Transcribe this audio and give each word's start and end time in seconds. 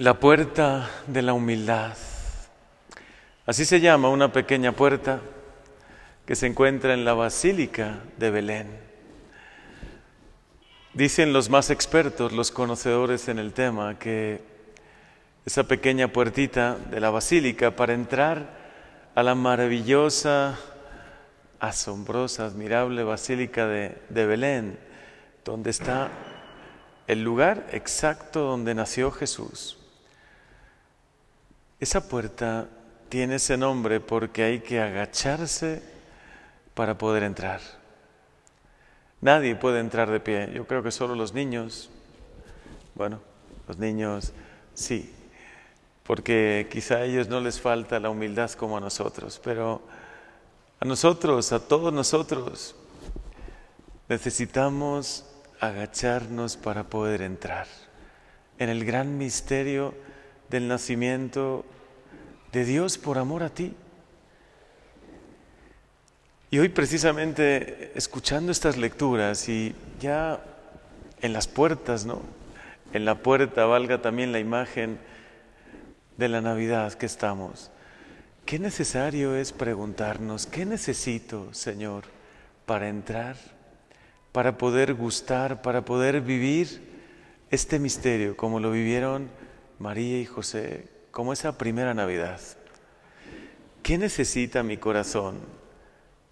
La 0.00 0.14
puerta 0.14 0.88
de 1.08 1.20
la 1.20 1.34
humildad. 1.34 1.94
Así 3.44 3.66
se 3.66 3.82
llama 3.82 4.08
una 4.08 4.32
pequeña 4.32 4.72
puerta 4.72 5.20
que 6.24 6.34
se 6.34 6.46
encuentra 6.46 6.94
en 6.94 7.04
la 7.04 7.12
Basílica 7.12 7.98
de 8.16 8.30
Belén. 8.30 8.80
Dicen 10.94 11.34
los 11.34 11.50
más 11.50 11.68
expertos, 11.68 12.32
los 12.32 12.50
conocedores 12.50 13.28
en 13.28 13.38
el 13.38 13.52
tema, 13.52 13.98
que 13.98 14.40
esa 15.44 15.64
pequeña 15.64 16.08
puertita 16.08 16.78
de 16.90 16.98
la 16.98 17.10
basílica 17.10 17.76
para 17.76 17.92
entrar 17.92 18.56
a 19.14 19.22
la 19.22 19.34
maravillosa, 19.34 20.58
asombrosa, 21.58 22.46
admirable 22.46 23.04
basílica 23.04 23.66
de, 23.66 23.98
de 24.08 24.24
Belén, 24.24 24.78
donde 25.44 25.68
está 25.68 26.08
el 27.06 27.22
lugar 27.22 27.66
exacto 27.72 28.40
donde 28.40 28.74
nació 28.74 29.10
Jesús. 29.10 29.76
Esa 31.80 32.06
puerta 32.06 32.68
tiene 33.08 33.36
ese 33.36 33.56
nombre 33.56 34.00
porque 34.00 34.42
hay 34.42 34.60
que 34.60 34.80
agacharse 34.80 35.82
para 36.74 36.98
poder 36.98 37.22
entrar. 37.22 37.60
Nadie 39.22 39.56
puede 39.56 39.80
entrar 39.80 40.10
de 40.10 40.20
pie. 40.20 40.50
Yo 40.52 40.66
creo 40.66 40.82
que 40.82 40.90
solo 40.90 41.14
los 41.14 41.32
niños, 41.32 41.88
bueno, 42.94 43.20
los 43.66 43.78
niños 43.78 44.32
sí, 44.74 45.10
porque 46.04 46.68
quizá 46.70 46.96
a 46.96 47.04
ellos 47.04 47.28
no 47.28 47.40
les 47.40 47.58
falta 47.58 47.98
la 47.98 48.10
humildad 48.10 48.50
como 48.52 48.76
a 48.76 48.80
nosotros, 48.80 49.40
pero 49.42 49.80
a 50.80 50.84
nosotros, 50.84 51.50
a 51.52 51.60
todos 51.60 51.94
nosotros, 51.94 52.74
necesitamos 54.06 55.24
agacharnos 55.60 56.58
para 56.58 56.84
poder 56.84 57.22
entrar 57.22 57.66
en 58.58 58.68
el 58.68 58.84
gran 58.84 59.16
misterio 59.16 59.94
del 60.50 60.66
nacimiento 60.68 61.64
de 62.52 62.64
Dios 62.64 62.98
por 62.98 63.18
amor 63.18 63.42
a 63.42 63.50
ti. 63.50 63.72
Y 66.50 66.58
hoy 66.58 66.68
precisamente 66.68 67.92
escuchando 67.94 68.50
estas 68.50 68.76
lecturas 68.76 69.48
y 69.48 69.74
ya 70.00 70.42
en 71.20 71.32
las 71.32 71.46
puertas, 71.46 72.04
¿no? 72.04 72.22
En 72.92 73.04
la 73.04 73.22
puerta 73.22 73.66
valga 73.66 74.02
también 74.02 74.32
la 74.32 74.40
imagen 74.40 74.98
de 76.16 76.28
la 76.28 76.40
Navidad 76.40 76.92
que 76.94 77.06
estamos. 77.06 77.70
Qué 78.44 78.58
necesario 78.58 79.36
es 79.36 79.52
preguntarnos, 79.52 80.46
¿qué 80.46 80.66
necesito, 80.66 81.54
Señor, 81.54 82.02
para 82.66 82.88
entrar, 82.88 83.36
para 84.32 84.58
poder 84.58 84.94
gustar, 84.94 85.62
para 85.62 85.84
poder 85.84 86.20
vivir 86.20 86.82
este 87.52 87.78
misterio 87.78 88.36
como 88.36 88.58
lo 88.58 88.72
vivieron 88.72 89.28
María 89.80 90.20
y 90.20 90.26
José, 90.26 90.84
como 91.10 91.32
esa 91.32 91.56
primera 91.56 91.94
Navidad. 91.94 92.38
¿Qué 93.82 93.96
necesita 93.96 94.62
mi 94.62 94.76
corazón 94.76 95.38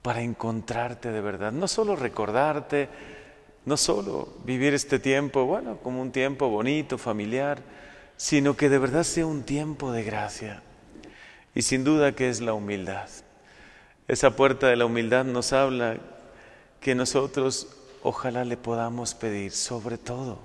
para 0.02 0.20
encontrarte 0.20 1.10
de 1.10 1.22
verdad? 1.22 1.50
No 1.50 1.66
solo 1.66 1.96
recordarte, 1.96 2.90
no 3.64 3.78
solo 3.78 4.34
vivir 4.44 4.74
este 4.74 4.98
tiempo, 4.98 5.46
bueno, 5.46 5.78
como 5.78 6.02
un 6.02 6.12
tiempo 6.12 6.50
bonito, 6.50 6.98
familiar, 6.98 7.62
sino 8.18 8.54
que 8.54 8.68
de 8.68 8.78
verdad 8.78 9.02
sea 9.02 9.24
un 9.24 9.42
tiempo 9.42 9.92
de 9.92 10.04
gracia. 10.04 10.62
Y 11.54 11.62
sin 11.62 11.84
duda 11.84 12.12
que 12.12 12.28
es 12.28 12.42
la 12.42 12.52
humildad. 12.52 13.08
Esa 14.08 14.36
puerta 14.36 14.66
de 14.66 14.76
la 14.76 14.84
humildad 14.84 15.24
nos 15.24 15.54
habla 15.54 15.96
que 16.80 16.94
nosotros 16.94 17.66
ojalá 18.02 18.44
le 18.44 18.58
podamos 18.58 19.14
pedir, 19.14 19.52
sobre 19.52 19.96
todo, 19.96 20.38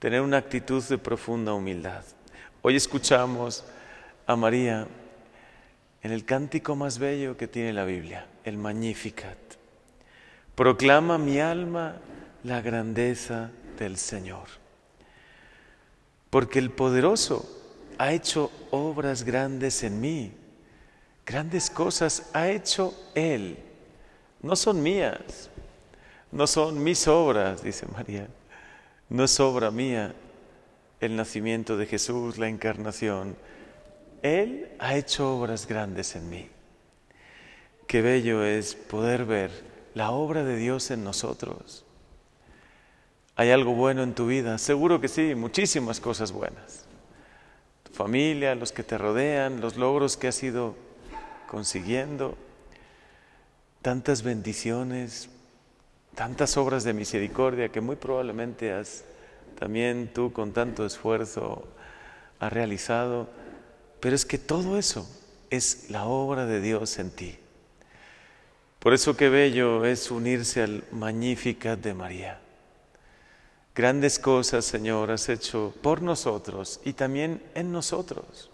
tener 0.00 0.22
una 0.22 0.38
actitud 0.38 0.82
de 0.82 0.98
profunda 0.98 1.54
humildad. 1.54 2.02
Hoy 2.68 2.74
escuchamos 2.74 3.62
a 4.26 4.34
María 4.34 4.88
en 6.02 6.10
el 6.10 6.24
cántico 6.24 6.74
más 6.74 6.98
bello 6.98 7.36
que 7.36 7.46
tiene 7.46 7.72
la 7.72 7.84
Biblia, 7.84 8.26
el 8.42 8.56
Magnificat. 8.58 9.38
Proclama 10.56 11.16
mi 11.16 11.38
alma 11.38 11.94
la 12.42 12.60
grandeza 12.62 13.52
del 13.78 13.96
Señor. 13.96 14.48
Porque 16.28 16.58
el 16.58 16.72
poderoso 16.72 17.48
ha 17.98 18.10
hecho 18.10 18.50
obras 18.72 19.22
grandes 19.22 19.84
en 19.84 20.00
mí. 20.00 20.32
Grandes 21.24 21.70
cosas 21.70 22.30
ha 22.32 22.48
hecho 22.48 22.92
Él. 23.14 23.58
No 24.42 24.56
son 24.56 24.82
mías, 24.82 25.50
no 26.32 26.48
son 26.48 26.82
mis 26.82 27.06
obras, 27.06 27.62
dice 27.62 27.86
María. 27.86 28.26
No 29.08 29.22
es 29.22 29.38
obra 29.38 29.70
mía, 29.70 30.12
el 31.00 31.16
nacimiento 31.16 31.76
de 31.76 31.86
Jesús, 31.86 32.38
la 32.38 32.48
encarnación, 32.48 33.36
Él 34.22 34.70
ha 34.78 34.96
hecho 34.96 35.36
obras 35.36 35.66
grandes 35.66 36.16
en 36.16 36.30
mí. 36.30 36.48
Qué 37.86 38.02
bello 38.02 38.44
es 38.44 38.74
poder 38.74 39.24
ver 39.24 39.50
la 39.94 40.10
obra 40.10 40.44
de 40.44 40.56
Dios 40.56 40.90
en 40.90 41.04
nosotros. 41.04 41.84
¿Hay 43.36 43.50
algo 43.50 43.74
bueno 43.74 44.02
en 44.02 44.14
tu 44.14 44.26
vida? 44.26 44.58
Seguro 44.58 45.00
que 45.00 45.08
sí, 45.08 45.34
muchísimas 45.34 46.00
cosas 46.00 46.32
buenas. 46.32 46.86
Tu 47.82 47.92
familia, 47.92 48.54
los 48.54 48.72
que 48.72 48.82
te 48.82 48.96
rodean, 48.96 49.60
los 49.60 49.76
logros 49.76 50.16
que 50.16 50.28
has 50.28 50.42
ido 50.42 50.74
consiguiendo, 51.46 52.36
tantas 53.82 54.22
bendiciones, 54.22 55.28
tantas 56.14 56.56
obras 56.56 56.82
de 56.82 56.94
misericordia 56.94 57.68
que 57.68 57.80
muy 57.80 57.96
probablemente 57.96 58.72
has 58.72 59.04
también 59.58 60.10
tú 60.12 60.32
con 60.32 60.52
tanto 60.52 60.86
esfuerzo 60.86 61.66
has 62.38 62.52
realizado, 62.52 63.28
pero 64.00 64.14
es 64.14 64.24
que 64.24 64.38
todo 64.38 64.78
eso 64.78 65.08
es 65.50 65.90
la 65.90 66.04
obra 66.04 66.46
de 66.46 66.60
Dios 66.60 66.98
en 66.98 67.10
ti. 67.10 67.38
Por 68.78 68.94
eso 68.94 69.16
qué 69.16 69.28
bello 69.28 69.84
es 69.84 70.10
unirse 70.10 70.62
al 70.62 70.84
Magnificat 70.92 71.80
de 71.80 71.94
María. 71.94 72.40
Grandes 73.74 74.18
cosas, 74.18 74.64
Señor, 74.64 75.10
has 75.10 75.28
hecho 75.28 75.74
por 75.82 76.02
nosotros 76.02 76.80
y 76.84 76.92
también 76.92 77.42
en 77.54 77.72
nosotros. 77.72 78.50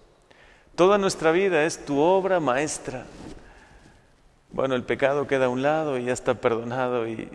Toda 0.75 0.99
nuestra 0.99 1.33
vida 1.33 1.65
es 1.65 1.85
tu 1.85 1.99
obra 1.99 2.41
maestra. 2.41 3.05
Bueno, 4.53 4.75
el 4.75 4.85
pecado 4.85 5.27
queda 5.27 5.47
a 5.47 5.51
un 5.51 5.63
lado 5.63 5.99
y 5.99 6.05
ya 6.07 6.13
está 6.13 6.35
perdonado 6.35 7.07
y 7.07 7.29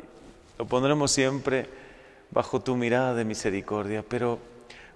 lo 0.58 0.66
pondremos 0.66 1.12
siempre 1.12 1.70
bajo 2.32 2.62
tu 2.62 2.76
mirada 2.76 3.14
de 3.14 3.26
misericordia, 3.26 4.04
pero 4.08 4.40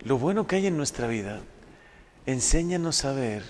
lo 0.02 0.18
bueno 0.18 0.48
que 0.48 0.58
hay 0.58 0.68
en 0.68 0.78
nuestra 0.78 1.08
vida, 1.08 1.40
enséñanos 2.26 3.06
a 3.06 3.14
ver 3.14 3.44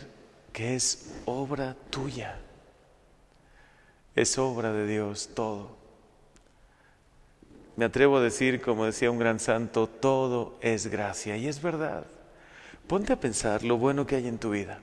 que 0.54 0.76
es 0.76 1.14
obra 1.26 1.76
tuya, 1.90 2.40
es 4.16 4.38
obra 4.38 4.74
de 4.74 4.88
Dios 4.88 5.30
todo. 5.34 5.78
Me 7.78 7.86
atrevo 7.86 8.18
a 8.18 8.22
decir, 8.22 8.62
como 8.62 8.86
decía 8.86 9.10
un 9.10 9.18
gran 9.18 9.40
santo, 9.40 9.88
todo 9.88 10.58
es 10.62 10.88
gracia, 10.88 11.38
y 11.38 11.48
es 11.48 11.62
verdad. 11.62 12.06
Ponte 12.88 13.14
a 13.14 13.20
pensar 13.20 13.64
lo 13.64 13.78
bueno 13.78 14.06
que 14.06 14.18
hay 14.18 14.28
en 14.28 14.38
tu 14.38 14.52
vida. 14.52 14.82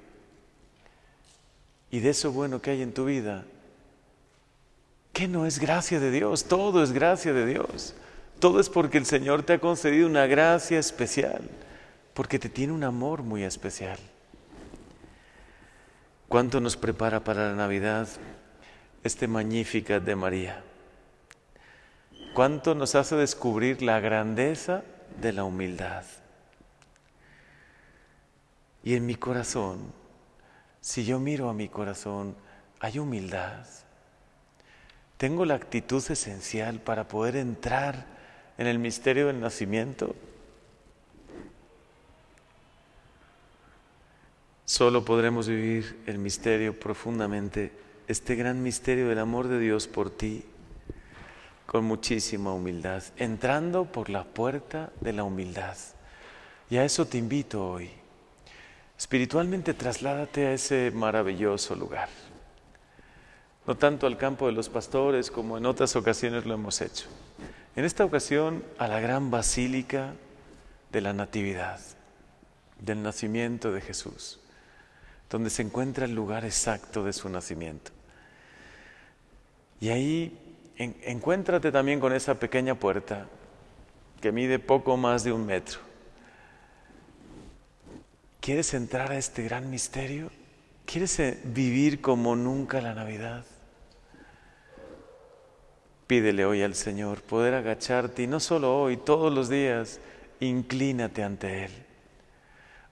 Y 1.91 2.01
de 2.01 2.11
eso 2.11 2.33
bueno 2.33 2.61
que 2.61 2.71
hay 2.71 2.83
en 2.83 2.93
tu 2.93 3.05
vida, 3.05 3.45
¿qué 5.13 5.29
no 5.29 5.47
es 5.47 5.59
gracia 5.59 6.01
de 6.01 6.11
Dios? 6.11 6.45
Todo 6.45 6.83
es 6.83 6.93
gracia 6.93 7.33
de 7.33 7.47
Dios. 7.47 7.95
Todo 8.39 8.61
es 8.61 8.69
porque 8.69 8.99
el 8.99 9.07
Señor 9.07 9.43
te 9.43 9.55
ha 9.55 9.59
concedido 9.59 10.07
una 10.07 10.27
gracia 10.27 10.79
especial, 10.79 11.43
porque 12.15 12.39
te 12.39 12.49
tiene 12.49 12.73
un 12.73 12.85
amor 12.85 13.23
muy 13.23 13.43
especial. 13.43 13.99
¿Cuánto 16.29 16.61
nos 16.61 16.77
prepara 16.77 17.25
para 17.25 17.49
la 17.49 17.55
Navidad 17.55 18.09
este 19.03 19.27
Magnífica 19.27 19.99
de 19.99 20.15
María? 20.15 20.63
¿Cuánto 22.35 22.77
nos 22.77 22.95
hace 22.95 23.17
descubrir 23.17 23.83
la 23.83 23.99
grandeza 23.99 24.85
de 25.21 25.33
la 25.33 25.43
humildad? 25.43 26.05
Y 28.85 28.95
en 28.95 29.05
mi 29.07 29.17
corazón, 29.17 29.93
si 30.81 31.05
yo 31.05 31.19
miro 31.19 31.49
a 31.49 31.55
mi 31.55 31.69
corazón, 31.69 32.37
hay 32.79 33.01
humildad. 33.01 33.67
Tengo 35.17 35.45
la 35.45 35.55
actitud 35.55 36.05
esencial 36.09 36.79
para 36.81 37.09
poder 37.09 37.35
entrar 37.35 38.18
en 38.59 38.67
el 38.67 38.79
misterio 38.79 39.29
del 39.29 39.41
nacimiento? 39.41 40.15
Solo 44.65 45.05
podremos 45.05 45.49
vivir 45.49 45.99
el 46.07 46.19
misterio 46.19 46.79
profundamente, 46.79 47.73
este 48.07 48.35
gran 48.35 48.63
misterio 48.63 49.09
del 49.09 49.19
amor 49.19 49.49
de 49.49 49.59
Dios 49.59 49.87
por 49.87 50.11
ti, 50.11 50.45
con 51.65 51.85
muchísima 51.85 52.53
humildad, 52.53 53.03
entrando 53.17 53.87
por 53.87 54.11
la 54.11 54.25
puerta 54.25 54.93
de 55.01 55.13
la 55.13 55.25
humildad. 55.25 55.77
Y 56.69 56.77
a 56.77 56.85
eso 56.85 57.07
te 57.07 57.17
invito 57.17 57.67
hoy. 57.67 57.91
Espiritualmente 58.99 59.73
trasládate 59.73 60.49
a 60.49 60.53
ese 60.53 60.91
maravilloso 60.91 61.75
lugar. 61.75 62.09
No 63.67 63.77
tanto 63.77 64.07
al 64.07 64.19
campo 64.19 64.47
de 64.47 64.53
los 64.53 64.69
pastores 64.69 65.31
como 65.31 65.57
en 65.57 65.67
otras 65.67 65.95
ocasiones 65.95 66.45
lo 66.45 66.55
hemos 66.55 66.81
hecho. 66.81 67.07
En 67.79 67.85
esta 67.85 68.05
ocasión 68.05 68.65
a 68.77 68.89
la 68.89 68.99
gran 68.99 69.31
basílica 69.31 70.15
de 70.91 71.01
la 71.01 71.13
Natividad. 71.13 71.79
del 72.81 73.05
nacimiento 73.05 73.71
de 73.71 73.81
Jesús, 73.81 74.41
donde 75.31 75.49
se 75.49 75.63
encuentra 75.63 76.07
el 76.07 76.13
lugar 76.13 76.45
exacto 76.45 77.05
de 77.05 77.13
su 77.13 77.29
nacimiento. 77.29 77.93
Y 79.81 79.91
ahí 79.91 80.37
encuéntrate 80.77 81.71
también 81.71 82.01
con 82.01 82.13
esa 82.13 82.35
pequeña 82.35 82.75
puerta 82.75 83.29
que 84.21 84.33
mide 84.33 84.59
poco 84.59 84.97
más 84.97 85.23
de 85.23 85.31
un 85.31 85.47
metro. 85.47 85.79
¿Quieres 88.41 88.75
entrar 88.75 89.13
a 89.13 89.19
este 89.19 89.45
gran 89.45 89.71
misterio? 89.71 90.33
¿Quieres 90.85 91.17
eh, 91.21 91.41
vivir 91.45 92.01
como 92.01 92.35
nunca 92.35 92.81
la 92.81 92.95
Navidad? 92.95 93.45
Pídele 96.09 96.47
hoy 96.47 96.63
al 96.63 96.75
Señor 96.75 97.21
poder 97.21 97.53
agacharte 97.53 98.23
y 98.23 98.27
no 98.27 98.41
solo 98.41 98.81
hoy, 98.81 98.97
todos 98.97 99.31
los 99.31 99.51
días, 99.51 100.01
inclínate 100.41 101.23
ante 101.23 101.67
Él. 101.67 101.71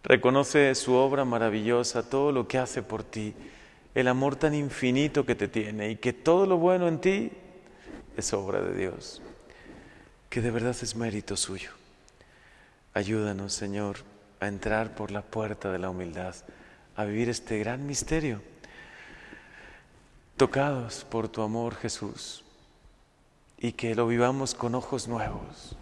Reconoce 0.05 0.75
su 0.75 0.93
obra 0.93 1.25
maravillosa, 1.25 2.11
todo 2.11 2.31
lo 2.31 2.47
que 2.47 2.59
hace 2.59 2.83
por 2.83 3.03
ti, 3.03 3.35
el 3.95 4.09
amor 4.09 4.37
tan 4.37 4.55
infinito 4.55 5.25
que 5.25 5.35
te 5.35 5.49
tiene 5.49 5.93
y 5.93 5.97
que 5.97 6.13
todo 6.13 6.45
lo 6.45 6.59
bueno 6.59 6.89
en 6.89 7.01
ti 7.01 7.33
es 8.19 8.35
obra 8.35 8.61
de 8.61 8.77
Dios, 8.77 9.23
que 10.29 10.43
de 10.43 10.51
verdad 10.51 10.77
es 10.79 10.95
mérito 10.95 11.39
suyo. 11.39 11.71
Ayúdanos, 12.93 13.55
Señor, 13.55 13.97
a 14.41 14.47
entrar 14.47 14.95
por 14.95 15.11
la 15.11 15.23
puerta 15.23 15.73
de 15.73 15.79
la 15.79 15.89
humildad, 15.89 16.35
a 16.95 17.05
vivir 17.07 17.31
este 17.31 17.59
gran 17.61 17.87
misterio, 17.87 18.43
tocados 20.37 21.07
por 21.09 21.29
tu 21.31 21.41
amor, 21.41 21.77
Jesús, 21.77 22.45
y 23.59 23.73
que 23.73 23.95
lo 23.95 24.07
vivamos 24.07 24.55
con 24.55 24.75
ojos 24.75 25.09
nuevos, 25.09 25.77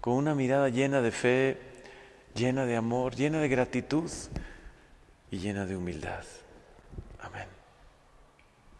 con 0.00 0.14
una 0.14 0.34
mirada 0.34 0.68
llena 0.68 1.00
de 1.00 1.10
fe, 1.10 1.58
llena 2.34 2.66
de 2.66 2.76
amor, 2.76 3.14
llena 3.14 3.40
de 3.40 3.48
gratitud 3.48 4.10
y 5.30 5.38
llena 5.38 5.66
de 5.66 5.76
humildad. 5.76 6.24